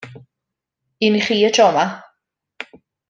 [1.09, 1.85] Un i chi y tro yma.